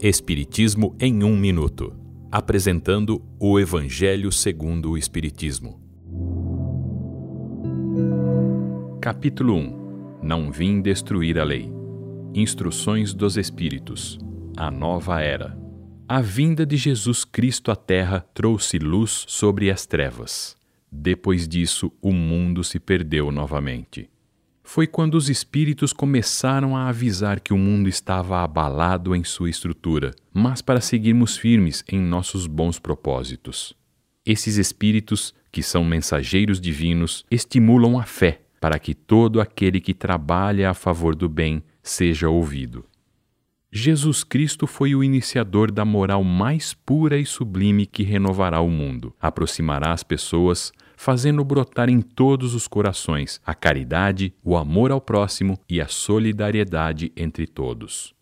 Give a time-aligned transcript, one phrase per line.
[0.00, 1.92] Espiritismo em um minuto,
[2.30, 5.80] apresentando o Evangelho segundo o Espiritismo.
[9.00, 10.20] Capítulo 1.
[10.22, 11.68] Não vim destruir a lei.
[12.32, 14.20] Instruções dos Espíritos.
[14.56, 15.58] A nova era.
[16.08, 20.56] A vinda de Jesus Cristo à Terra trouxe luz sobre as trevas.
[20.92, 24.08] Depois disso, o mundo se perdeu novamente
[24.68, 30.14] foi quando os espíritos começaram a avisar que o mundo estava abalado em sua estrutura,
[30.30, 33.74] mas para seguirmos firmes em nossos bons propósitos.
[34.26, 40.68] Esses espíritos, que são mensageiros divinos, estimulam a fé para que todo aquele que trabalha
[40.68, 42.84] a favor do bem seja ouvido.
[43.70, 49.14] Jesus Cristo foi o iniciador da moral mais pura e sublime que renovará o mundo,
[49.20, 55.58] aproximará as pessoas, fazendo brotar em todos os corações a caridade, o amor ao próximo
[55.68, 58.14] e a solidariedade entre todos.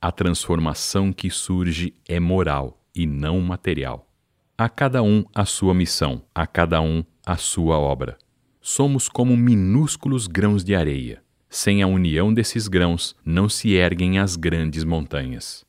[0.00, 4.10] A transformação que surge é moral e não material.
[4.56, 8.16] A cada um a sua missão, a cada um a sua obra.
[8.62, 11.25] Somos como minúsculos grãos de areia.
[11.58, 15.64] Sem a união desses grãos, não se erguem as grandes montanhas.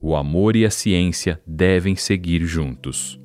[0.00, 3.18] O amor e a ciência devem seguir juntos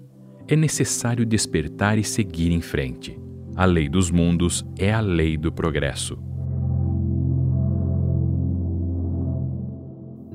[0.54, 3.18] é necessário despertar e seguir em frente.
[3.56, 6.18] A lei dos mundos é a lei do progresso.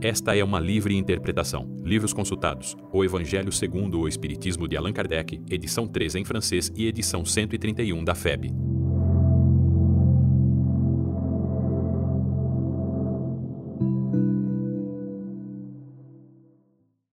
[0.00, 1.69] Esta é uma livre interpretação.
[1.84, 6.87] Livros consultados: O Evangelho segundo o Espiritismo de Allan Kardec, edição 3 em francês e
[6.87, 8.66] edição 131 da FEB.